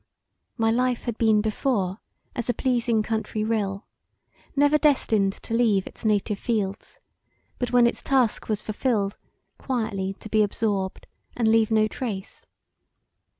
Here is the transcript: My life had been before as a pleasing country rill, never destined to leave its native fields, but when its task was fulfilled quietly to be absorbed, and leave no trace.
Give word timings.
My 0.57 0.71
life 0.71 1.03
had 1.03 1.15
been 1.19 1.41
before 1.41 1.99
as 2.35 2.49
a 2.49 2.55
pleasing 2.55 3.03
country 3.03 3.43
rill, 3.43 3.85
never 4.55 4.79
destined 4.79 5.31
to 5.33 5.53
leave 5.53 5.85
its 5.85 6.03
native 6.03 6.39
fields, 6.39 6.99
but 7.59 7.71
when 7.71 7.85
its 7.85 8.01
task 8.01 8.49
was 8.49 8.63
fulfilled 8.63 9.19
quietly 9.59 10.15
to 10.15 10.27
be 10.27 10.41
absorbed, 10.41 11.05
and 11.37 11.47
leave 11.47 11.69
no 11.69 11.85
trace. 11.85 12.47